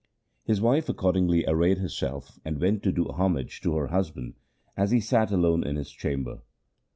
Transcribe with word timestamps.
His 0.45 0.59
wife 0.59 0.89
accordingly 0.89 1.45
arrayed 1.45 1.77
herself 1.77 2.39
and 2.43 2.59
went 2.59 2.81
to 2.81 2.91
do 2.91 3.07
homage 3.09 3.61
to 3.61 3.75
her 3.75 3.89
hus 3.89 4.09
band 4.09 4.33
as 4.75 4.89
he 4.89 4.99
sat 4.99 5.29
alone 5.31 5.63
in 5.63 5.75
his 5.75 5.91
chamber. 5.91 6.41